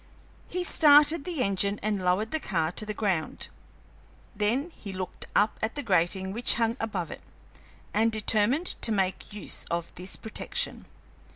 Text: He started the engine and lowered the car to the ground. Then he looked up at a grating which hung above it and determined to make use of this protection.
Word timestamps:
He 0.47 0.63
started 0.63 1.25
the 1.25 1.43
engine 1.43 1.79
and 1.83 2.03
lowered 2.03 2.31
the 2.31 2.39
car 2.39 2.71
to 2.71 2.87
the 2.87 2.93
ground. 2.95 3.49
Then 4.35 4.71
he 4.71 4.91
looked 4.93 5.27
up 5.35 5.59
at 5.61 5.77
a 5.77 5.83
grating 5.83 6.33
which 6.33 6.55
hung 6.55 6.75
above 6.79 7.11
it 7.11 7.21
and 7.93 8.11
determined 8.11 8.81
to 8.81 8.91
make 8.91 9.31
use 9.31 9.63
of 9.69 9.93
this 9.93 10.15
protection. 10.15 10.87